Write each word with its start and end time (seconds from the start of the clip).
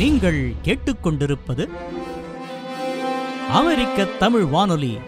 நீங்கள் 0.00 0.52
கேட்டுக்கொண்டிருப்பது 0.64 1.68
அமெரிக்க 3.50 4.04
தமிழ் 4.04 4.44
வானொலி. 4.44 4.98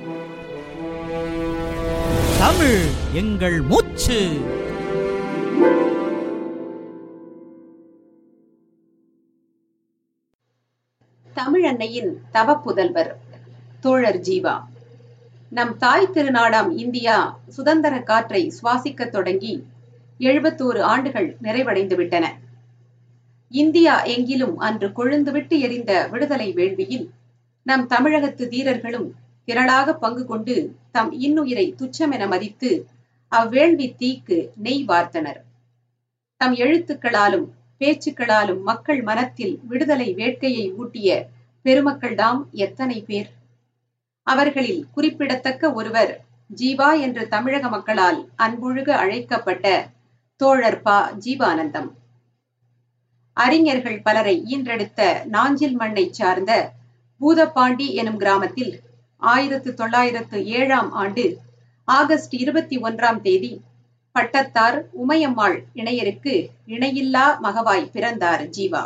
தமிழ் 2.38 2.80
எங்கள் 3.12 3.60
மூச்சு. 3.60 4.40
தமிழன்னையின் 11.34 12.10
தவப்புதல்வர் 12.32 13.10
தோழர் 13.80 14.20
ஜீவா. 14.20 14.60
நம் 15.50 15.76
தாய் 15.78 16.10
திருநாடாம் 16.12 16.70
இந்தியா 16.70 17.40
சுதந்திர 17.48 18.00
காற்றை 18.00 18.52
சுவாசிக்கத் 18.62 19.08
தொடங்கி 19.08 19.66
எழுபத்தோரு 20.18 20.80
ஆண்டுகள் 20.80 21.36
நிறைவடைந்து 21.42 21.94
விட்டன 21.94 22.41
இந்தியா 23.52 23.94
எங்கிலும் 24.04 24.56
அன்று 24.56 24.88
கொழுந்துவிட்டு 24.88 25.56
எரிந்த 25.60 25.92
விடுதலை 26.08 26.52
வேள்வியில் 26.52 27.06
நம் 27.66 27.86
தமிழகத்து 27.86 28.48
வீரர்களும் 28.48 29.08
திரளாக 29.48 29.92
பங்கு 29.94 30.24
கொண்டு 30.26 30.56
தம் 30.90 31.10
இன்னுயிரை 31.20 31.66
துச்சமென 31.80 32.28
மதித்து 32.28 32.70
அவ்வேள்வி 33.32 33.86
தீக்கு 33.98 34.38
நெய் 34.56 34.84
வார்த்தனர். 34.88 35.40
தம் 36.40 36.54
எழுத்துக்களாலும் 36.54 37.46
பேச்சுக்களாலும் 37.80 38.62
மக்கள் 38.62 39.02
மனத்தில் 39.02 39.54
விடுதலை 39.62 40.08
வேட்கையை 40.14 40.66
ஊட்டிய 40.76 41.08
பெருமக்கள்தாம் 41.64 42.40
எத்தனை 42.50 42.98
பேர்? 43.02 43.30
அவர்களில் 44.26 44.82
குறிப்பிடத்தக்க 44.92 45.72
ஒருவர் 45.72 46.12
ஜீவா 46.50 46.90
என்று 47.00 47.28
தமிழக 47.28 47.68
மக்களால் 47.68 48.20
அன்பொழுக 48.36 48.88
அழைக்கப்பட்ட 48.94 49.66
தோழர் 50.40 50.82
பா 50.82 50.98
ஜீவானந்தம். 51.24 51.90
அறிஞர்கள் 53.36 54.02
பலரை 54.02 54.42
ஈன்றெடுத்த 54.46 55.26
நாஞ்சில் 55.26 55.76
மண்ணை 55.76 56.12
சார்ந்த 56.12 56.72
பூதப்பாண்டி 57.20 57.86
எனும் 57.94 58.16
கிராமத்தில் 58.16 58.80
ஆயிரத்து 59.22 59.74
தொள்ளாயிரத்து 59.74 60.46
ஏழாம் 60.46 60.90
ஆண்டு 60.92 61.24
ஆகஸ்ட் 61.88 62.34
இருபத்தி 62.34 62.78
ஒன்றாம் 62.78 63.20
தேதி 63.20 63.62
பட்டத்தார் 64.14 64.78
உமையம்மாள் 65.08 65.56
இணையருக்கு 65.74 66.34
இணையில்லா 66.66 67.26
மகவாய் 67.42 67.90
பிறந்தார் 67.90 68.42
ஜீவா. 68.48 68.82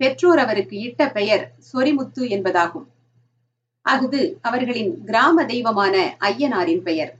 பெற்றோர் 0.00 0.38
அவருக்கு 0.38 0.78
இட்ட 0.78 1.10
பெயர் 1.10 1.44
சொரிமுத்து 1.72 2.22
என்பதாகும். 2.28 2.86
அஃது 3.82 4.38
அவர்களின் 4.42 5.04
கிராம 5.04 5.44
தெய்வமான 5.44 6.16
ஐயனாரின் 6.20 6.82
பெயர். 6.82 7.12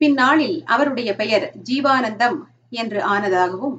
பின்னாளில் 0.00 0.64
அவருடைய 0.64 1.14
பெயர் 1.14 1.52
ஜீவானந்தம் 1.64 2.38
என்று 2.70 3.00
ஆனதாகவும் 3.14 3.76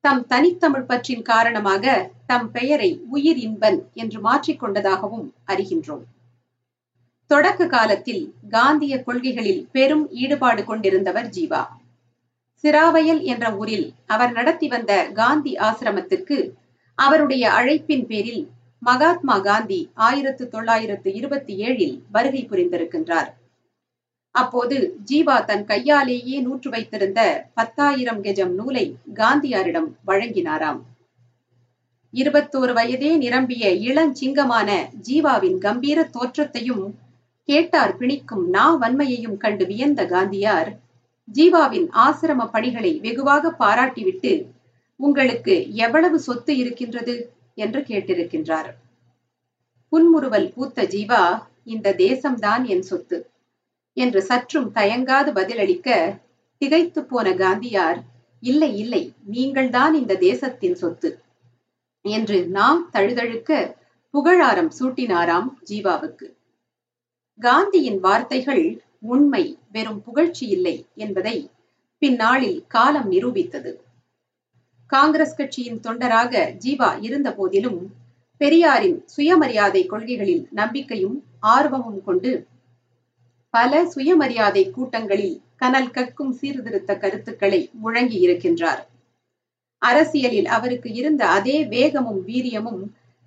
தம் 0.00 0.26
தனித்தமிழ் 0.26 0.84
பற்றின் 0.84 1.22
காரணமாக 1.22 2.10
தம் 2.26 2.50
பெயரை 2.50 3.02
உயிர் 3.08 3.36
இன்பன் 3.36 3.78
என்று 3.94 4.18
மாற்றிக்கொண்டதாகவும் 4.20 5.26
அறிகின்றோம். 5.46 6.04
தொடக்க 7.26 7.66
காலத்தில் 7.66 8.34
காந்திய 8.50 9.02
கொள்கைகளில் 9.02 9.68
பெரும் 9.72 10.04
ஈடுபாடு 10.10 10.62
கொண்டிருந்தவர் 10.62 11.28
ஜீவா. 11.28 11.62
சிராவயல் 12.64 13.22
என்ற 13.22 13.56
ஊரில் 13.56 13.94
அவர் 14.06 14.32
நடத்தி 14.32 14.68
வந்த 14.68 14.92
காந்தி 15.12 15.54
ஆசிரமத்திற்கு 15.54 16.38
அவருடைய 16.94 17.50
அழைப்பின் 17.50 18.06
பேரில் 18.06 18.42
மகாத்மா 18.78 19.38
காந்தி 19.38 19.90
ஆயிரத்து 19.94 20.48
தொள்ளாயிரத்து 20.48 21.14
இருபத்தி 21.14 21.54
ஏழில் 21.62 21.96
வருகை 22.10 22.42
புரிந்திருக்கின்றார். 22.44 23.30
அப்போது 24.34 24.98
ஜீவா 25.10 25.44
தன் 25.44 25.64
கையாலேயே 25.64 26.40
நூற்று 26.40 26.70
வைத்திருந்த 26.70 27.50
பத்தாயிரம் 27.54 28.22
கெஜம் 28.24 28.54
நூலை 28.54 28.96
காந்தியாரிடம் 29.14 29.88
வழங்கினாராம். 30.06 30.80
இருபத்தோரு 32.14 32.72
வயதே 32.72 33.16
நிரம்பிய 33.16 33.70
இளஞ்சிங்கமான 33.70 34.68
ஜீவாவின் 35.08 35.58
கம்பீர 35.58 36.04
தோற்றத்தையும் 36.04 36.98
கேட்டார் 37.44 37.96
பிணிக்கும் 37.96 38.44
நா 38.48 38.74
வன்மையையும் 38.74 39.36
கண்டு 39.36 39.66
வியந்த 39.66 40.04
காந்தியார் 40.04 40.70
ஜீவாவின் 41.34 41.88
ஆசிரம 41.96 42.50
பணிகளை 42.50 43.00
வெகுவாக 43.00 43.50
பாராட்டிவிட்டு 43.58 44.32
உங்களுக்கு 44.96 45.74
எவ்வளவு 45.74 46.20
சொத்து 46.20 46.56
இருக்கின்றது? 46.56 47.32
என்று 47.54 47.80
கேட்டிருக்கின்றார். 47.80 48.70
புன்முறுவல் 49.88 50.52
பூத்த 50.52 50.82
ஜீவா 50.82 51.42
இந்த 51.64 51.94
தேசம்தான் 51.98 52.64
என் 52.64 52.82
சொத்து. 52.82 53.30
என்று 53.96 54.20
சற்றும் 54.22 54.68
தயங்காது 54.74 55.30
பதிலளிக்க 55.32 56.18
திகைத்து 56.58 57.00
போன 57.04 57.28
காந்தியார் 57.34 57.98
இல்லை 58.42 58.76
இல்லை 58.76 59.02
நீங்கள்தான் 59.24 59.94
இந்த 59.94 60.14
தேசத்தின் 60.20 60.74
சொத்து 60.74 61.10
என்று 62.04 62.38
நாம் 62.48 62.80
தழுதழுக்க 62.92 63.76
புகழாரம் 64.14 64.70
சூட்டினாராம் 64.78 65.48
ஜீவாவுக்கு. 65.70 66.26
காந்தியின் 67.40 67.98
வார்த்தைகள் 68.00 68.64
உண்மை 68.98 69.44
வெறும் 69.72 70.00
புகழ்ச்சி 70.02 70.44
இல்லை 70.46 70.76
என்பதை 70.94 71.36
பின்னாளில் 72.02 72.58
காலம் 72.66 73.08
நிரூபித்தது. 73.10 73.72
காங்கிரஸ் 74.92 75.36
கட்சியின் 75.36 75.80
தொண்டராக 75.80 76.32
ஜீவா 76.64 76.90
இருந்த 77.00 77.28
போதிலும் 77.34 77.80
பெரியாரின் 78.40 78.98
சுயமரியாதை 79.06 79.82
கொள்கைகளில் 79.86 80.44
நம்பிக்கையும் 80.50 81.16
ஆர்வமும் 81.40 82.02
கொண்டு 82.02 82.32
பல 83.58 83.86
சுயமரியாதை 83.86 84.70
கூட்டங்களில் 84.70 85.40
கனல் 85.56 85.90
கக்கும் 85.90 86.32
சீர்திருத்த 86.32 86.96
கருத்துக்களை 86.96 87.70
முழங்கி 87.82 88.18
இருக்கின்றார். 88.26 88.82
அரசியலில் 89.78 90.46
அவருக்கு 90.46 90.92
இருந்த 90.92 91.22
அதே 91.28 91.64
வேகமும் 91.64 92.20
வீரியமும் 92.26 92.82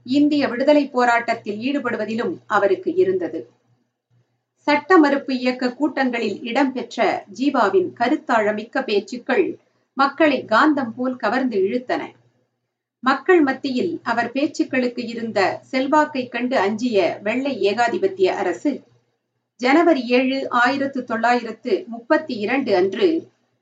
இந்திய 0.06 0.48
விடுதலை 0.48 0.84
போராட்டத்தில் 0.90 1.60
ஈடுபடுவதிலும் 1.60 2.34
அவருக்கு 2.48 2.94
இருந்தது. 2.96 3.40
சட்ட 4.68 4.98
மறுப்பு 4.98 5.34
இயக்க 5.40 5.74
கூட்டங்களில் 5.74 6.38
இடம்பெற்ற 6.42 7.26
ஜீவாவின் 7.34 7.90
கருத்தாழமிக்க 8.00 8.84
பேச்சுக்கள் 8.84 9.60
மக்களை 9.98 10.46
காந்தம் 10.46 10.94
போல் 10.96 11.16
கவர்ந்து 11.16 11.60
இழுத்தன. 11.60 12.02
மக்கள் 13.00 13.42
மத்தியில் 13.42 14.00
அவர் 14.04 14.32
பேச்சுக்களுக்கு 14.32 15.08
இருந்த 15.08 15.40
செல்வாக்கை 15.72 16.28
கண்டு 16.28 16.58
அஞ்சிய 16.58 17.20
வெள்ளை 17.24 17.54
ஏகாதிபத்திய 17.62 18.32
அரசு 18.36 18.72
ஜனவரி 19.62 20.04
ஏழு 20.18 20.38
ஆயிரத்து 20.50 21.00
தொள்ளாயிரத்து 21.04 21.74
முப்பத்தி 21.88 22.34
இரண்டு 22.44 22.72
அன்று 22.76 23.08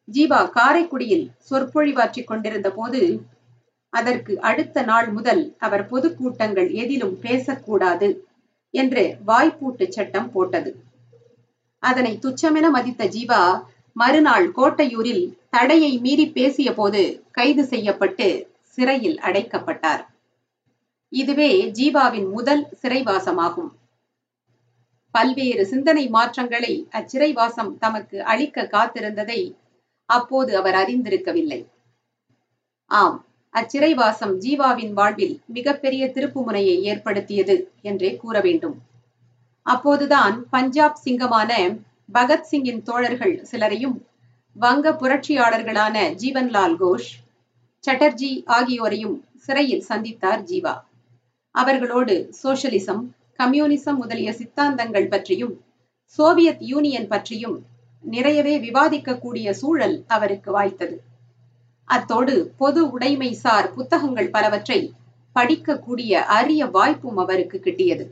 ஜீவா 0.08 0.40
காரைக்குடியில் 0.58 1.26
சொற்பொழிவாற்றிக் 1.50 2.28
கொண்டிருந்த 2.28 2.70
போது 2.72 3.02
அதற்கு 3.94 4.34
அடுத்த 4.50 4.82
நாள் 4.82 5.08
முதல் 5.08 5.44
அவர் 5.60 5.84
பொதுக்கூட்டங்கள் 5.90 6.70
எதிலும் 6.74 7.16
பேசக்கூடாது 7.20 8.10
என்று 8.74 9.04
வாய்ப்பூட்டு 9.28 9.86
சட்டம் 9.90 10.30
போட்டது. 10.32 10.72
அதனை 11.84 12.14
துச்சமென 12.24 12.66
மதித்த 12.70 13.06
ஜீவா 13.16 13.42
மறுநாள் 13.96 14.48
கோட்டையூரில் 14.52 15.24
தடையை 15.50 15.92
மீறி 15.98 16.28
பேசிய 16.30 16.70
போது 16.74 17.04
கைது 17.32 17.64
செய்யப்பட்டு 17.66 18.28
சிறையில் 18.78 19.20
அடைக்கப்பட்டார். 19.28 20.04
இதுவே 21.14 21.52
ஜீவாவின் 21.78 22.30
முதல் 22.32 22.64
சிறைவாசமாகும். 22.82 23.72
பல்வேறு 25.16 25.64
சிந்தனை 25.66 26.08
மாற்றங்களை 26.08 26.74
அச்சிறைவாசம் 26.90 27.72
தமக்கு 27.78 28.18
அளிக்க 28.24 28.68
காத்திருந்ததை 28.72 29.42
அப்போது 30.10 30.52
அவர் 30.58 30.76
அறிந்திருக்கவில்லை. 30.76 31.62
ஆம் 32.92 33.18
அச்சிறைவாசம் 33.54 34.36
ஜீவாவின் 34.40 34.94
வாழ்வில் 34.94 35.36
மிகப்பெரிய 35.46 36.04
திருப்புமுனையை 36.08 36.76
ஏற்படுத்தியது 36.82 37.56
என்றே 37.82 38.12
கூற 38.16 38.40
வேண்டும். 38.40 38.78
அப்போதுதான் 39.66 40.36
பஞ்சாப் 40.50 41.00
சிங்கமான 41.06 41.52
பகத்சிங்கின் 42.14 42.82
தோழர்கள் 42.82 43.36
சிலரையும் 43.52 43.98
வங்க 44.56 44.92
புரட்சியாளர்களான 44.92 45.96
ஜீவன்லால் 46.22 46.76
கோஷ் 46.76 47.10
சட்டர்ஜி 47.84 48.32
ஆகியோரையும் 48.48 49.18
சிறையில் 49.46 49.88
சந்தித்தார் 49.90 50.42
ஜீவா. 50.44 50.76
அவர்களோடு 51.56 52.16
சோஷலிசம் 52.44 53.04
கம்யூனிசம் 53.44 53.96
முதலிய 53.96 54.32
சித்தாந்தங்கள் 54.32 55.08
பற்றியும் 55.08 55.66
சோவியத் 56.18 56.62
யூனியன் 56.62 57.08
பற்றியும் 57.08 57.66
நிறையவே 58.04 58.60
விவாதிக்கக்கூடிய 58.60 59.50
சூழல் 59.52 60.04
அவருக்கு 60.08 60.62
வாய்த்தது. 60.62 60.96
அத்தோடு 61.84 62.54
பொது 62.58 62.92
உடைமை 62.92 63.34
சார் 63.34 63.74
புத்தகங்கள் 63.74 64.30
பலவற்றை 64.30 64.94
படிக்கக்கூடிய 65.36 66.14
அரிய 66.38 66.66
வாய்ப்பும் 66.66 67.18
அவருக்கு 67.18 67.62
கிட்டியது. 67.64 68.06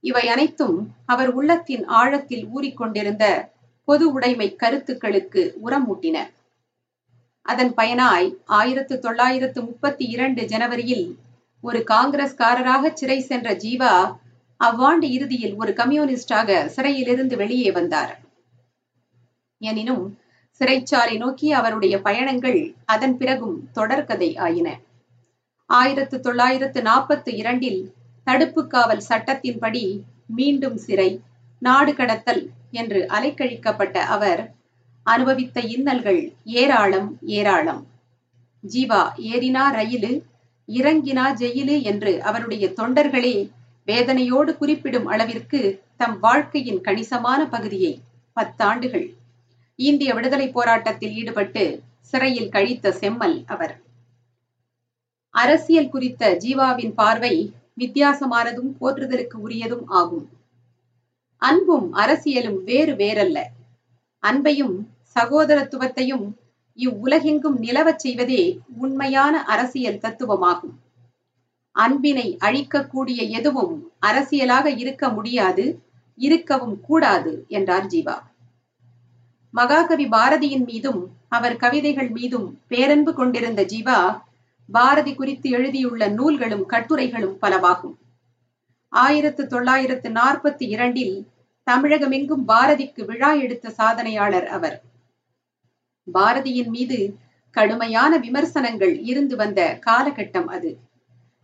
இவை 0.00 0.28
அனைத்தும் 0.28 0.94
அவர் 1.06 1.30
உள்ளத்தின் 1.30 1.84
ஆழத்தில் 1.84 2.46
ஊறிக்கொண்டிருந்த 2.56 3.48
பொது 3.84 4.12
உடைமை 4.12 4.56
கருத்துக்களுக்கு 4.56 5.42
உரமூட்டின. 5.64 6.16
அதன் 7.42 7.72
பயனாய் 7.74 8.28
ஆயிரத்து 8.44 8.98
தொள்ளாயிரத்து 8.98 9.62
முப்பத்தி 9.62 10.04
இரண்டு 10.04 10.44
ஜனவரியில் 10.44 11.06
ஒரு 11.60 11.84
காங்கிரஸ்காரராக 11.90 12.92
சிறை 12.94 13.20
சென்ற 13.20 13.54
ஜீவா 13.54 14.16
அவ்வாண்டு 14.60 15.02
இறுதியில் 15.02 15.54
ஒரு 15.54 15.72
கம்யூனிஸ்டாக 15.72 16.66
சிறையிலிருந்து 16.66 17.36
வெளியே 17.36 17.70
வந்தார். 17.70 18.20
எனினும் 19.58 20.18
சிறைச்சாலை 20.60 21.16
நோக்கி 21.16 21.52
அவருடைய 21.52 22.02
பயணங்கள் 22.02 22.74
அதன் 22.84 23.16
பிறகும் 23.16 23.70
தொடர்கதை 23.74 24.38
ஆயின. 24.38 24.68
ஆயிரத்து 25.66 26.20
தொள்ளாயிரத்து 26.20 26.82
நாற்பத்தி 26.82 27.34
இரண்டில் 27.34 27.94
தடுப்பு 28.24 28.66
காவல் 28.66 29.04
சட்டத்தின்படி 29.08 30.02
மீண்டும் 30.26 30.76
சிறை 30.76 31.20
நாடு 31.58 31.94
கடத்தல் 31.94 32.50
என்று 32.70 33.06
அலைக்கழிக்கப்பட்ட 33.06 33.98
அவர் 33.98 34.54
அனுபவித்த 35.02 35.60
இன்னல்கள் 35.60 36.32
ஏராளம் 36.44 37.18
ஏராளம். 37.20 37.86
ஜீவா 38.64 39.02
ஏறினா 39.16 39.64
ரயிலு 39.72 40.12
இறங்கினா 40.68 41.24
ஜெயிலு 41.34 41.82
என்று 41.82 42.22
அவருடைய 42.22 42.72
தொண்டர்களே 42.76 43.36
வேதனையோடு 43.86 44.56
குறிப்பிடும் 44.56 45.06
அளவிற்கு 45.06 45.60
தம் 45.96 46.18
வாழ்க்கையின் 46.18 46.80
கணிசமான 46.80 47.40
பகுதியை 47.48 48.00
பத்தாண்டுகள் 48.36 49.06
இந்திய 49.78 50.14
விடுதலை 50.14 50.48
போராட்டத்தில் 50.48 51.14
ஈடுபட்டு 51.14 51.82
சிறையில் 52.00 52.48
கழித்த 52.48 52.92
செம்மல் 52.92 53.44
அவர். 53.46 53.74
அரசியல் 55.34 55.88
குறித்த 55.88 56.30
ஜீவாவின் 56.34 56.94
பார்வை 56.94 57.34
வித்தியாசமானதும் 57.76 58.70
போற்றுதலுக்கு 58.80 59.36
உரியதும் 59.46 59.84
ஆகும். 59.86 60.26
அன்பும் 61.42 61.94
அரசியலும் 61.94 62.60
வேறு 62.64 62.94
வேறல்ல. 62.94 63.38
அன்பையும் 64.22 64.76
சகோதரத்துவத்தையும் 65.16 66.26
இவ்வுலகெங்கும் 66.78 67.56
நிலவச் 67.58 67.96
செய்வதே 67.96 68.42
உண்மையான 68.76 69.44
அரசியல் 69.44 70.02
தத்துவமாகும். 70.02 70.76
அன்பினை 71.76 72.36
அழிக்கக்கூடிய 72.44 73.20
எதுவும் 73.30 73.74
அரசியலாக 74.06 74.66
இருக்க 74.78 75.08
முடியாது 75.08 75.64
இருக்கவும் 76.18 76.80
கூடாது 76.80 77.44
என்றார் 77.48 77.86
ஜீவா. 77.86 78.16
மகாகவி 79.54 80.06
பாரதியின் 80.06 80.64
மீதும் 80.64 81.02
அவர் 81.28 81.56
கவிதைகள் 81.56 82.10
மீதும் 82.10 82.48
பேரன்பு 82.68 83.14
கொண்டிருந்த 83.14 83.62
ஜீவா 83.64 84.20
பாரதி 84.68 85.14
குறித்து 85.14 85.50
எழுதியுள்ள 85.50 86.08
நூல்களும் 86.08 86.66
கட்டுரைகளும் 86.66 87.36
பலவாகும். 87.42 87.96
ஆயிரத்து 88.92 89.46
தொள்ளாயிரத்து 89.46 90.08
நாற்பத்தி 90.10 90.64
இரண்டில் 90.66 91.16
தமிழகமெங்கும் 91.66 92.44
பாரதிக்கு 92.46 93.04
விழா 93.04 93.32
எடுத்த 93.32 93.72
சாதனையாளர் 93.78 94.46
அவர். 94.46 94.76
பாரதியின் 96.12 96.70
மீது 96.70 96.98
கடுமையான 97.56 98.12
விமர்சனங்கள் 98.18 98.94
இருந்து 99.02 99.36
வந்த 99.36 99.60
காலகட்டம் 99.86 100.46
அது. 100.46 100.70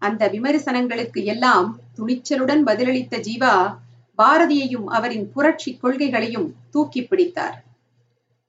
அந்த 0.03 0.23
விமர்சனங்களுக்கு 0.29 1.25
எல்லாம் 1.25 1.69
துணிச்சலுடன் 1.99 2.63
பதிலளித்த 2.65 3.19
ஜீவா 3.19 3.55
பாரதியையும் 4.19 4.87
அவரின் 4.87 5.27
புரட்சி 5.31 5.71
கொள்கைகளையும் 5.77 6.49
தூக்கி 6.71 7.03
பிடித்தார். 7.03 7.57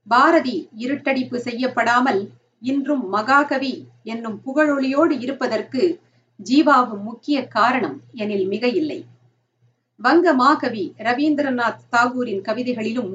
பாரதி 0.07 0.69
இருட்டடிப்பு 0.77 1.37
செய்யப்படாமல் 1.37 2.21
இன்றும் 2.61 3.05
மகாகவி 3.09 3.73
என்னும் 4.03 4.37
புகழொளியோடு 4.45 5.15
இருப்பதற்கு 5.19 5.83
ஜீவாவும் 6.39 7.03
முக்கிய 7.03 7.37
காரணம் 7.47 7.97
எனில் 8.13 8.47
மிக 8.47 8.67
இல்லை 8.67 8.99
வங்க 9.99 10.33
மாகவி 10.33 10.83
ரவீந்திரநாத் 10.97 11.83
தாகூரின் 11.91 12.41
கவிதைகளிலும் 12.41 13.11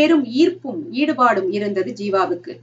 பெரும் 0.00 0.24
ஈர்ப்பும் 0.42 0.80
ஈடுபாடும் 1.00 1.50
இருந்தது 1.50 1.90
ஜீவாவுக்கு. 2.00 2.54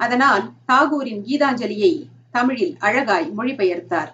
அதனால் 0.00 0.44
தாகூரின் 0.68 1.22
கீதாஞ்சலியை 1.28 1.92
தமிழில் 2.30 2.74
அழகாய் 2.78 3.28
மொழிபெயர்த்தார். 3.36 4.10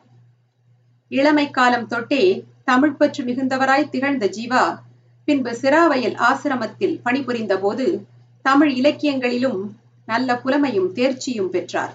இளமை 1.11 1.47
காலம் 1.51 1.87
தொட்டே 1.87 2.25
தமிழ் 2.65 2.97
பற்று 2.97 3.23
மிகுந்தவராய் 3.25 3.91
திகழ்ந்த 3.91 4.27
ஜீவா 4.37 4.63
பின்பு 5.29 5.53
சிராவயல் 5.61 6.17
ஆசிரமத்தில் 6.29 6.97
பணிபுரிந்த 7.03 7.55
போது 7.59 7.87
தமிழ் 8.45 8.73
இலக்கியங்களிலும் 8.75 9.61
நல்ல 10.09 10.35
புலமையும் 10.45 10.89
தேர்ச்சியும் 10.99 11.53
பெற்றார். 11.55 11.95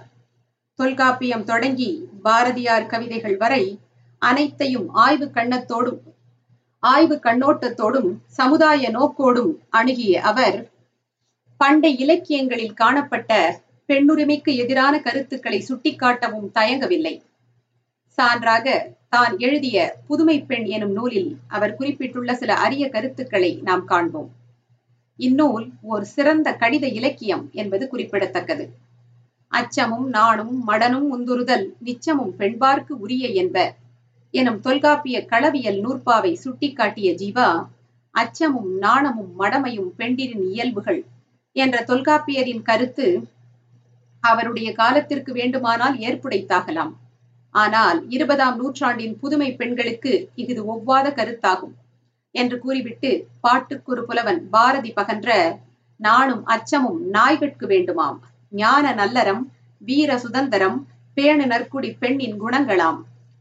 தொல்காப்பியம் 0.79 1.43
தொடங்கி 1.43 1.89
பாரதியார் 2.23 2.85
கவிதைகள் 2.85 3.37
வரை 3.37 3.63
அனைத்தையும் 4.21 4.87
ஆய்வு 5.03 5.27
கண்ணத்தோடும் 5.35 5.99
ஆய்வு 6.83 7.15
கண்ணோட்டத்தோடும் 7.15 8.11
சமுதாய 8.27 8.89
நோக்கோடும் 8.89 9.49
அணுகிய 9.69 10.21
அவர் 10.21 10.57
பண்டை 11.59 11.91
இலக்கியங்களில் 11.97 12.73
காணப்பட்ட 12.73 13.31
பெண்ணுரிமைக்கு 13.89 14.51
எதிரான 14.55 14.93
கருத்துக்களை 14.99 15.59
சுட்டிக்காட்டவும் 15.69 16.47
தயங்கவில்லை. 16.55 17.13
சான்றாக 18.17 18.67
தான் 19.09 19.33
எழுதிய 19.37 19.77
புதுமை 20.07 20.37
பெண் 20.41 20.65
எனும் 20.65 20.91
நூலில் 20.91 21.31
அவர் 21.47 21.75
குறிப்பிட்டுள்ள 21.75 22.33
சில 22.35 22.53
அரிய 22.55 22.89
கருத்துக்களை 22.89 23.51
நாம் 23.63 23.83
காண்போம். 23.85 24.29
இந்நூல் 25.19 25.65
ஓர் 25.81 26.05
சிறந்த 26.05 26.49
கடித 26.59 26.85
இலக்கியம் 26.89 27.45
என்பது 27.53 27.87
குறிப்பிடத்தக்கது. 27.87 28.65
அச்சமும் 29.51 30.07
நாணும் 30.09 30.55
மடனும் 30.67 31.07
உந்துறுதல் 31.15 31.65
நிச்சமும் 31.79 32.33
பெண்பார்க்கு 32.37 32.93
உரிய 32.97 33.27
என்ப 33.41 33.57
எனும் 34.33 34.59
தொல்காப்பிய 34.59 35.17
களவியல் 35.31 35.79
நூற்பாவை 35.81 36.31
சுட்டிக்காட்டிய 36.43 37.09
ஜீவா 37.13 37.49
அச்சமும் 38.15 38.71
நாணமும் 38.77 39.31
மடமையும் 39.39 39.91
பெண்டிரின் 39.97 40.45
இயல்புகள் 40.51 41.01
என்ற 41.55 41.75
தொல்காப்பியரின் 41.81 42.61
கருத்து 42.61 43.07
அவருடைய 44.23 44.69
காலத்திற்கு 44.71 45.31
வேண்டுமானால் 45.33 45.95
ஏற்புடைத்தாகலாம். 45.99 46.93
ஆனால் 47.55 47.99
இருபதாம் 48.09 48.57
நூற்றாண்டின் 48.57 49.15
புதுமை 49.19 49.49
பெண்களுக்கு 49.55 50.13
இது 50.35 50.61
ஒவ்வாத 50.65 51.07
கருத்தாகும் 51.09 51.73
என்று 52.35 52.55
கூறிவிட்டு 52.59 53.11
பாட்டுக்குரு 53.41 54.01
புலவன் 54.01 54.41
பாரதி 54.49 54.91
பகன்ற 54.91 55.29
நானும் 55.99 56.43
அச்சமும் 56.45 56.99
நாய்கட்கு 57.09 57.65
வேண்டுமாம். 57.67 58.17
ஞான 58.53 58.85
நல்லறம் 58.93 59.43
வீர 59.81 60.11
சுதந்திரம் 60.17 60.77
பேணு 61.17 61.45
நற்குடி 61.45 61.89
பெண்ணின் 61.99 62.37
குணங்களாம் 62.41 62.99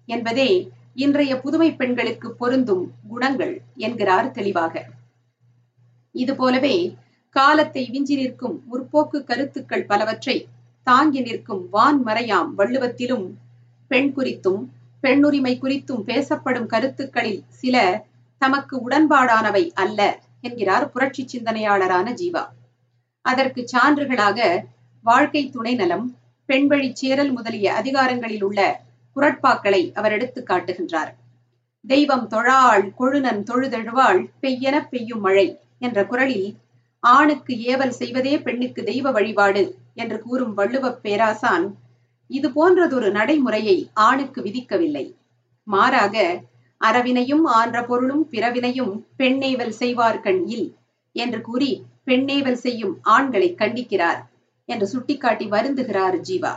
என்பதே 0.08 0.50
இன்றைய 0.94 1.40
புதுமை 1.40 1.74
பெண்களுக்கு 1.74 2.34
பொருந்தும் 2.34 2.92
குணங்கள் 3.08 3.60
என்கிறார் 3.76 4.30
தெளிவாக. 4.30 4.84
இது 6.12 6.36
போலவே 6.36 6.96
காலத்தை 7.30 7.88
விஞ்சி 7.90 8.16
நிற்கும் 8.16 8.62
முற்போக்கு 8.70 9.24
கருத்துக்கள் 9.24 9.84
பலவற்றை 9.84 10.48
தாங்கி 10.82 11.20
நிற்கும் 11.20 11.68
வான்மறையாம் 11.72 12.50
வள்ளுவத்திலும் 12.58 13.26
பெண் 13.88 14.12
குறித்தும் 14.16 14.62
பெண்ணுரிமை 15.02 15.58
குறித்தும் 15.58 16.02
பேசப்படும் 16.02 16.66
கருத்துக்களில் 16.66 17.42
சில 17.48 18.06
தமக்கு 18.38 18.88
உடன்பாடானவை 18.88 19.70
அல்ல 19.74 20.20
என்கிறார் 20.40 20.90
புரட்சி 20.90 21.24
சிந்தனையாளரான 21.24 22.12
ஜீவா. 22.12 22.44
அதற்கு 23.22 23.64
சான்றுகளாக 23.72 24.64
வாழ்க்கை 25.02 25.50
துணை 25.50 25.74
நலம் 25.74 26.16
பெண்வழி 26.46 26.92
சேரல் 26.92 27.32
முதலிய 27.32 27.74
அதிகாரங்களில் 27.74 28.42
உள்ள 28.42 28.86
குரட்பாக்களை 29.18 29.82
அவர் 29.94 30.12
எடுத்து 30.12 30.40
காட்டுகின்றார். 30.50 31.10
தெய்வம் 31.84 32.26
தொழாள் 32.32 32.84
கொழுநன் 32.98 33.42
தொழுதெழுவாள் 33.50 34.20
பெய்யென 34.42 34.76
பெய்யும் 34.90 35.20
மழை 35.20 35.46
என்ற 35.78 35.98
குரலில் 36.06 36.48
ஆணுக்கு 37.02 37.52
ஏவல் 37.72 37.94
செய்வதே 37.98 38.34
பெண்ணுக்கு 38.38 38.80
தெய்வ 38.84 39.10
வழிபாடு 39.10 39.62
என்று 39.94 40.16
கூறும் 40.22 40.54
வள்ளுவ 40.54 40.86
பேராசான் 41.04 41.66
இது 42.30 42.48
போன்றதொரு 42.48 43.08
நடைமுறையை 43.10 43.76
ஆணுக்கு 44.06 44.40
விதிக்கவில்லை. 44.42 45.04
மாறாக 45.66 46.24
அறவினையும் 46.80 47.44
ஆன்ற 47.58 47.76
பொருளும் 47.84 48.24
பிறவினையும் 48.32 48.92
பெண்ணேவல் 49.18 49.74
செய்வார் 49.82 50.20
கண்ணில் 50.20 50.66
என்று 51.16 51.40
கூறி 51.40 51.70
பெண்ணேவல் 52.06 52.60
செய்யும் 52.64 52.94
ஆண்களை 53.02 53.48
கண்டிக்கிறார் 53.54 54.20
என்று 54.68 54.86
சுட்டிக்காட்டி 54.86 55.46
வருந்துகிறார் 55.46 56.18
ஜீவா. 56.20 56.54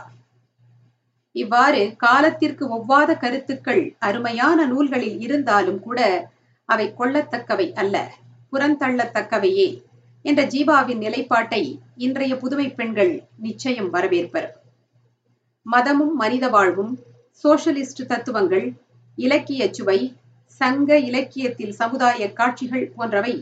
இவ்வாறு 1.36 1.96
காலத்திற்கு 1.96 2.64
ஒவ்வாத 2.68 3.10
கருத்துக்கள் 3.16 3.82
அருமையான 3.98 4.66
நூல்களில் 4.66 5.20
இருந்தாலும் 5.20 5.80
கூட 5.80 6.28
அவை 6.68 6.86
கொள்ளத்தக்கவை 6.98 7.66
அல்ல 7.72 7.96
புறந்தள்ளத்தக்கவையே 8.52 9.68
என்ற 10.24 10.40
ஜீவாவின் 10.44 10.98
நிலைப்பாட்டை 10.98 11.62
இன்றைய 11.96 12.32
புதுமை 12.36 12.66
பெண்கள் 12.70 13.12
நிச்சயம் 13.36 13.90
வரவேற்பர். 13.90 14.48
மதமும் 15.66 16.14
மனித 16.14 16.48
வாழ்வும் 16.48 16.92
சோசியலிஸ்ட் 17.44 18.02
தத்துவங்கள் 18.06 18.66
இலக்கிய 19.18 19.62
சுவை 19.70 19.98
சங்க 20.60 20.98
இலக்கியத்தில் 20.98 21.72
சமுதாய 21.72 22.32
காட்சிகள் 22.32 22.92
போன்றவை 22.96 23.34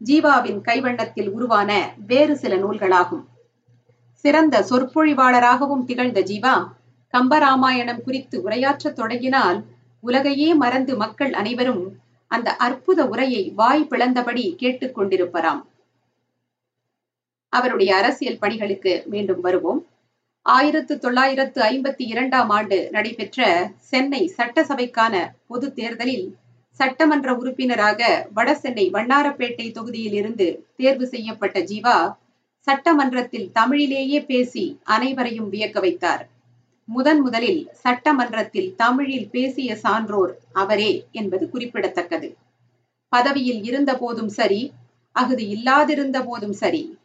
ஜீவாவின் 0.00 0.60
கைவண்ணத்தில் 0.60 1.30
உருவான 1.30 1.70
வேறு 2.06 2.36
சில 2.36 2.54
நூல்களாகும். 2.56 3.24
சிறந்த 4.24 4.56
சொற்பொழிவாளராகவும் 4.70 5.84
திகழ்ந்த 5.84 6.20
ஜீவா 6.20 6.54
கம்பராமாயணம் 7.14 8.02
குறித்து 8.02 8.36
உரையாற்றத் 8.44 8.92
தொடங்கினால் 8.92 9.58
உலகையே 10.00 10.54
மறந்து 10.54 10.96
மக்கள் 10.96 11.32
அனைவரும் 11.32 11.84
அந்த 12.30 12.56
அற்புத 12.56 13.06
உரையை 13.06 13.52
வாய் 13.54 13.88
பிளந்தபடி 13.90 14.44
கேட்டுக்கொண்டிருப்பராம் 14.62 15.62
அவருடைய 17.52 17.96
அரசியல் 17.96 18.38
பணிகளுக்கு 18.38 18.92
மீண்டும் 19.06 19.40
வருவோம். 19.40 19.80
ஆயிரத்து 20.46 20.98
தொள்ளாயிரத்து 20.98 21.60
ஐம்பத்தி 21.62 22.04
இரண்டாம் 22.12 22.48
ஆண்டு 22.48 22.88
நடைபெற்ற 22.90 23.40
சென்னை 23.90 24.32
சட்டசபைக்கான 24.36 25.14
பொது 25.46 25.74
தேர்தலில் 25.74 26.26
சட்டமன்ற 26.80 27.34
உறுப்பினராக 27.34 28.28
வடசென்னை 28.36 28.86
வண்ணாரப்பேட்டை 28.92 29.66
தொகுதியில் 29.72 30.12
இருந்து 30.12 30.66
தேர்வு 30.76 31.06
செய்யப்பட்ட 31.06 31.60
ஜீவா 31.60 31.96
சட்டமன்றத்தில் 32.66 33.50
தமிழிலேயே 33.54 34.20
பேசி 34.24 34.64
அனைவரையும் 34.84 35.48
வியக்க 35.48 35.80
வைத்தார். 35.80 36.22
முதன் 36.88 37.20
முதலில் 37.20 37.70
சட்டமன்றத்தில் 37.72 38.74
தமிழில் 38.76 39.30
பேசிய 39.30 39.76
சான்றோர் 39.76 40.38
அவரே 40.52 41.06
என்பது 41.12 41.50
குறிப்பிடத்தக்கது. 41.50 42.36
பதவியில் 43.08 43.64
இருந்த 43.64 43.96
போதும் 43.96 44.28
சரி 44.28 44.72
அகுதி 45.12 45.46
இல்லாதிருந்த 45.54 46.24
போதும் 46.24 46.52
சரி 46.52 46.98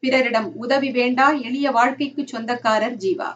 பிறரிடம் 0.00 0.52
உதவி 0.54 0.90
வேண்டா 0.90 1.32
எளிய 1.32 1.70
வாழ்க்கைக்கு 1.70 2.26
சொந்தக்காரர் 2.26 2.96
ஜீவா. 2.96 3.30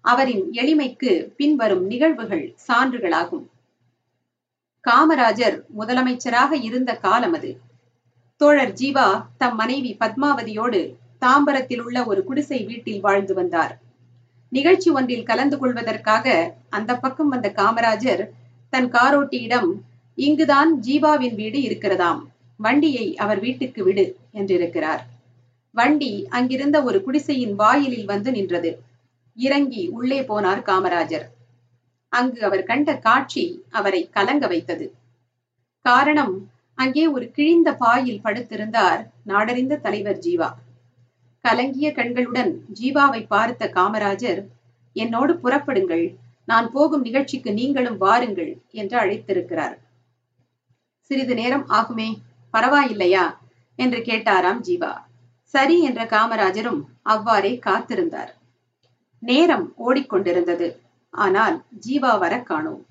அவரின் 0.00 0.50
எளிமைக்கு 0.50 1.32
பின்வரும் 1.36 1.86
நிகழ்வுகள் 1.86 2.54
சான்றுகளாகும். 2.68 3.46
காமராஜர் 4.84 5.64
முதலமைச்சராக 5.78 6.52
இருந்த 6.62 6.96
காலம் 6.96 7.32
அது. 7.32 7.60
தோழர் 8.36 8.72
ஜீவா 8.72 9.26
தம் 9.38 9.54
மனைவி 9.54 9.96
பத்மாவதியோடு 10.00 10.94
தாம்பரத்தில் 11.20 11.80
உள்ள 11.80 12.04
ஒரு 12.04 12.24
குடிசை 12.24 12.64
வீட்டில் 12.64 13.00
வாழ்ந்து 13.00 13.34
வந்தார். 13.34 13.80
நிகழ்ச்சி 14.52 14.90
ஒன்றில் 14.90 15.22
கலந்து 15.22 15.58
கொள்வதற்காக 15.58 16.54
அந்த 16.68 16.96
பக்கம் 16.96 17.28
வந்த 17.28 17.48
காமராஜர் 17.56 18.22
தன் 18.70 18.88
காரோட்டியிடம் 18.92 19.70
இங்குதான் 20.18 20.70
ஜீவாவின் 20.80 21.34
வீடு 21.34 21.58
இருக்கிறதாம். 21.58 22.20
வண்டியை 22.56 23.16
அவர் 23.16 23.40
வீட்டுக்கு 23.40 23.84
விடு 23.84 24.04
என்றிருக்கிறார். 24.32 25.02
வண்டி 25.70 26.26
அங்கிருந்த 26.28 26.82
ஒரு 26.82 27.02
குடிசையின் 27.02 27.54
வாயிலில் 27.54 28.04
வந்து 28.04 28.30
நின்றது. 28.30 28.70
இறங்கி 29.38 29.88
உள்ளே 29.88 30.20
போனார் 30.20 30.62
காமராஜர். 30.62 31.26
அங்கு 32.08 32.40
அவர் 32.44 32.62
கண்ட 32.62 32.98
காட்சி 32.98 33.64
அவரை 33.70 34.08
கலங்க 34.10 34.46
வைத்தது. 34.46 34.86
காரணம் 35.84 36.34
அங்கே 36.78 37.06
ஒரு 37.06 37.30
கிழிந்த 37.30 37.72
பாயில் 37.74 38.22
படுத்திருந்தார் 38.24 39.00
நாடறிந்த 39.26 39.80
தலைவர் 39.80 40.18
ஜீவா. 40.18 40.48
கலங்கிய 41.44 41.92
கண்களுடன் 41.92 42.52
ஜீவாவை 42.80 43.26
பார்த்த 43.28 43.70
காமராஜர் 43.74 44.40
என்னோடு 44.92 45.32
புறப்படுங்கள். 45.34 46.16
நான் 46.46 46.70
போகும் 46.70 47.00
நிகழ்ச்சிக்கு 47.00 47.52
நீங்களும் 47.52 47.96
வாருங்கள் 47.96 48.52
என்று 48.70 48.96
அழைத்திருக்கிறார். 48.98 49.76
சிறிது 51.10 51.34
நேரம் 51.34 51.66
ஆகுமே. 51.68 52.08
பரவாயில்லையா? 52.54 53.24
என்று 53.78 53.98
கேட்டாராம் 53.98 54.60
ஜீவா. 54.60 54.92
சரி 55.54 55.82
என்ற 55.82 56.04
காமராஜரும் 56.04 56.80
அவ்வாறே 57.02 57.58
காத்திருந்தார். 57.66 58.32
நேரம் 59.22 59.74
ஓடிக்கொண்டிருந்தது. 59.78 60.68
ஆனால் 61.14 61.64
ஜீவா 61.86 62.18
வர 62.18 62.34
காணோம். 62.42 62.82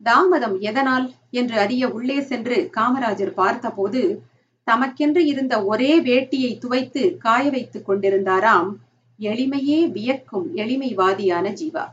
தாமதம் 0.00 0.56
எதனால்? 0.60 1.06
என்று 1.30 1.58
அறிய 1.58 1.88
உள்ளே 1.88 2.20
சென்று 2.20 2.70
காமராஜர் 2.76 3.32
பார்த்தபோது 3.32 4.02
தமக்கென்று 4.68 5.22
இருந்த 5.32 5.54
ஒரே 5.64 5.92
வேட்டியை 6.00 6.52
துவைத்து 6.58 7.02
காய 7.18 7.44
வைத்துக் 7.50 7.86
கொண்டிருந்தாராம். 7.88 8.70
எளிமையே 9.18 9.78
வியக்கும் 9.96 10.46
எளிமைவாதியான 10.54 11.46
ஜீவா. 11.60 11.84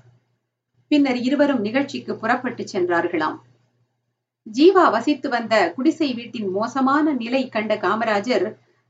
பின்னர் 0.92 1.20
இருவரும் 1.28 1.62
நிகழ்ச்சிக்கு 1.62 2.14
புறப்பட்டு 2.16 2.64
சென்றார்களாம். 2.74 3.38
ஜீவா 4.48 4.86
வசித்து 4.92 5.28
வந்த 5.30 5.56
குடிசை 5.76 6.10
வீட்டின் 6.14 6.50
மோசமான 6.52 7.14
நிலை 7.14 7.42
கண்ட 7.50 7.74
காமராஜர் 7.76 8.46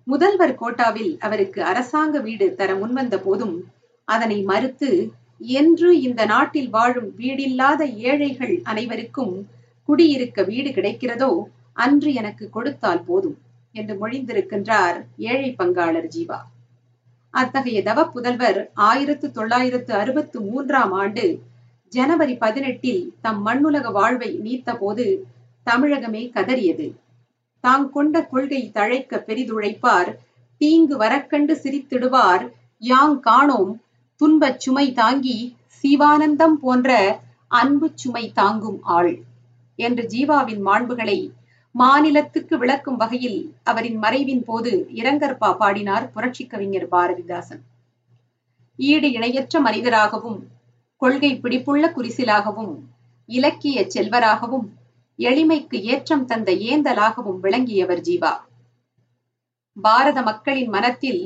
முதல்வர் 0.08 0.56
கோட்டாவில் 0.56 1.14
அவருக்கு 1.20 1.60
அரசாங்க 1.64 2.20
வீடு 2.20 2.48
தர 2.56 2.72
முன்வந்த 2.76 3.16
போதும் 3.18 3.56
அதனை 4.08 4.40
மறுத்து 4.44 4.90
என்று 5.60 5.90
இந்த 6.02 6.22
நாட்டில் 6.26 6.70
வாழும் 6.70 7.10
வீடில்லாத 7.18 7.82
ஏழைகள் 8.10 8.54
அனைவருக்கும் 8.64 9.34
குடியிருக்க 9.90 10.44
வீடு 10.44 10.70
கிடைக்கிறதோ 10.70 11.32
அன்று 11.86 12.12
எனக்கு 12.14 12.46
கொடுத்தால் 12.50 13.04
போதும். 13.08 13.38
என்று 13.76 13.94
மொழிந்திருக்கின்றார் 14.02 14.98
ஏழை 15.32 15.50
பங்காளர் 15.60 16.10
ஜீவா. 16.16 16.40
அத்தகைய 17.34 17.80
தவ 17.84 18.00
புதல்வர் 18.14 18.60
ஆயிரத்து 18.90 19.28
தொள்ளாயிரத்து 19.32 19.92
அறுபத்து 19.94 20.38
மூன்றாம் 20.42 20.94
ஆண்டு 20.94 21.26
ஜனவரி 21.94 22.36
பதினெட்டில் 22.38 23.02
தம் 23.22 23.42
மண்ணுலக 23.42 23.90
வாழ்வை 23.92 24.30
நீத்த 24.46 24.70
போது 24.78 25.06
தமிழகமே 25.68 26.24
கதறியது. 26.36 26.88
தாங் 27.64 27.88
கொண்ட 27.90 28.16
கொள்கை 28.24 28.62
தழைக்க 28.74 29.24
பெரிதுழைப்பார் 29.28 30.12
தீங்கு 30.62 30.96
வரக்கண்டு 30.98 31.54
சிரித்திடுவார் 31.64 32.44
யாங் 32.82 33.18
காணோம் 33.20 33.72
துன்பச் 34.22 34.60
சுமை 34.60 34.88
தாங்கி 34.94 35.38
சிவானந்தம் 35.84 36.58
போன்ற 36.62 36.92
அன்பு 37.52 37.88
சுமை 37.94 38.26
தாங்கும் 38.34 38.80
ஆள் 38.98 39.14
என்று 39.80 40.04
ஜீவாவின் 40.14 40.62
மாண்புகளை 40.68 41.18
மாநிலத்துக்கு 41.76 42.58
விளக்கும் 42.58 42.96
வகையில் 42.96 43.54
அவரின் 43.64 44.04
மறைவின் 44.04 44.44
போது 44.44 44.88
இரங்கற்பா 44.94 45.58
பாடினார் 45.58 46.12
புரட்சி 46.12 46.48
கவிஞர் 46.48 46.88
பாரதிதாசன். 46.92 47.62
ஈடு 48.80 49.12
இணையற்ற 49.12 49.60
மனிதராகவும் 49.60 50.48
கொள்கை 50.98 51.40
பிடிப்புள்ள 51.40 51.88
குறிசிலாகவும் 51.88 52.88
இலக்கிய 53.26 53.88
செல்வராகவும் 53.88 54.68
எளிமைக்கு 55.20 55.82
ஏற்றம் 55.82 56.26
தந்த 56.26 56.52
ஏந்தலாகவும் 56.52 57.40
விளங்கியவர் 57.40 58.00
ஜீவா. 58.00 58.34
பாரத 59.74 60.22
மக்களின் 60.22 60.70
மனத்தில் 60.70 61.22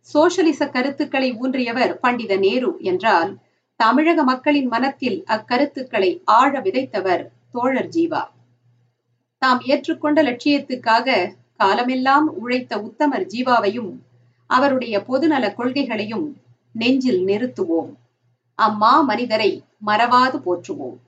சோசலிச 0.00 0.70
கருத்துக்களை 0.70 1.32
ஊன்றியவர் 1.32 1.98
பண்டித 1.98 2.36
நேரு 2.36 2.76
என்றால் 2.78 3.38
தமிழக 3.76 4.22
மக்களின் 4.22 4.66
மனத்தில் 4.66 5.24
அக்கருத்துக்களை 5.28 6.22
ஆழ 6.24 6.60
விதைத்தவர் 6.60 7.28
தோழர் 7.50 7.88
ஜீவா. 7.88 8.31
தாம் 9.42 9.60
ஏற்றுக்கொண்ட 9.66 10.18
லட்சியத்துக்காக 10.22 11.06
காலமெல்லாம் 11.56 12.26
உழைத்த 12.42 12.72
உத்தமர் 12.78 13.24
ஜீவாவையும் 13.32 13.92
அவருடைய 14.50 14.94
பொதுநல 15.08 15.44
கொள்கைகளையும் 15.58 16.26
நெஞ்சில் 16.74 17.22
நிறுத்துவோம். 17.26 17.90
அம்மா 18.58 18.92
மனிதரை 19.00 19.50
மறவாது 19.86 20.38
போற்றுவோம். 20.46 20.98